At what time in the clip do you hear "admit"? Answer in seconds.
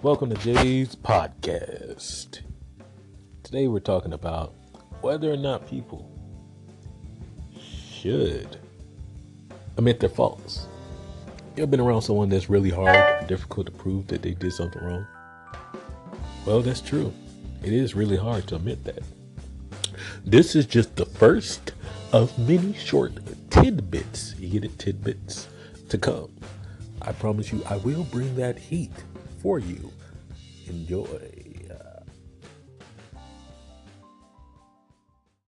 9.76-9.98, 18.54-18.84